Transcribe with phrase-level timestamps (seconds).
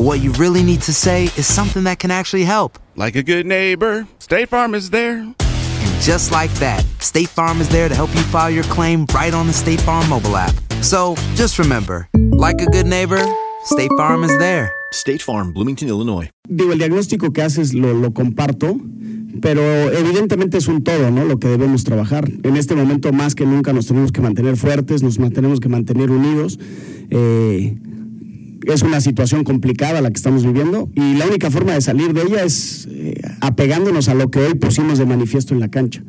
[0.00, 2.78] but what you really need to say is something that can actually help.
[2.96, 5.18] Like a good neighbor, State Farm is there.
[5.18, 9.34] And just like that, State Farm is there to help you file your claim right
[9.34, 10.54] on the State Farm mobile app.
[10.80, 13.20] So just remember, like a good neighbor,
[13.64, 14.72] State Farm is there.
[14.92, 16.30] State Farm, Bloomington, Illinois.
[16.48, 18.80] Digo, el diagnóstico que haces lo, lo comparto,
[19.42, 19.60] pero
[19.92, 21.26] evidentemente es un todo, ¿no?
[21.26, 22.26] Lo que debemos trabajar.
[22.42, 26.10] En este momento más que nunca nos tenemos que mantener fuertes, nos tenemos que mantener
[26.10, 26.58] unidos.
[27.10, 27.76] Eh,
[28.66, 32.22] es una situación complicada la que estamos viviendo y la única forma de salir de
[32.22, 36.02] ella es eh, apegándonos a lo que hoy pusimos de manifiesto en la cancha.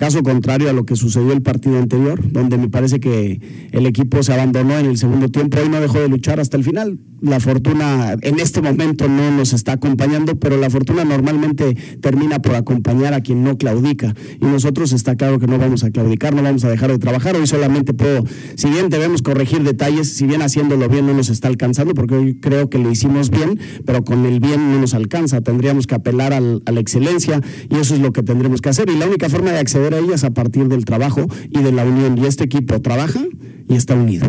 [0.00, 4.22] Caso contrario a lo que sucedió el partido anterior, donde me parece que el equipo
[4.22, 6.98] se abandonó en el segundo tiempo y no dejó de luchar hasta el final.
[7.20, 12.54] La fortuna en este momento no nos está acompañando, pero la fortuna normalmente termina por
[12.54, 14.14] acompañar a quien no claudica.
[14.40, 17.36] Y nosotros está claro que no vamos a claudicar, no vamos a dejar de trabajar.
[17.36, 18.24] Hoy solamente puedo,
[18.54, 22.40] si bien debemos corregir detalles, si bien haciéndolo bien no nos está alcanzando, porque hoy
[22.40, 25.42] creo que lo hicimos bien, pero con el bien no nos alcanza.
[25.42, 28.88] Tendríamos que apelar a la excelencia y eso es lo que tendremos que hacer.
[28.88, 31.72] Y la única forma de acceder a ella es a partir del trabajo y de
[31.72, 32.18] la unión.
[32.18, 33.20] Y este equipo trabaja
[33.68, 34.28] y está unido.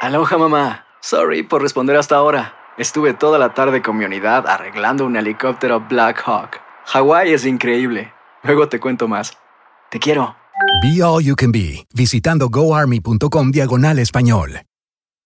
[0.00, 0.84] Aloha mamá.
[1.00, 2.54] Sorry por responder hasta ahora.
[2.78, 6.60] Estuve toda la tarde con mi unidad arreglando un helicóptero Black Hawk.
[6.86, 8.12] Hawái es increíble.
[8.42, 9.36] Luego te cuento más.
[9.90, 10.36] Te quiero.
[10.82, 14.60] Be All You Can Be, visitando goarmy.com diagonal español.